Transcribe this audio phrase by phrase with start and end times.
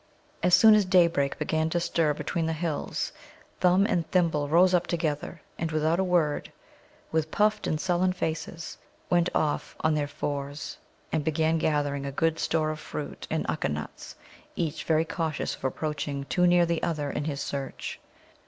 [0.41, 3.11] As soon as daybreak began to stir between the hills,
[3.59, 6.51] Thumb and Thimble rose up together, and without a word,
[7.11, 8.79] with puffed and sullen faces,
[9.11, 10.79] went off on their fours
[11.11, 14.15] and began gathering a good store of fruit and Ukka nuts,
[14.55, 17.99] each very cautious of approaching too near the other in his search.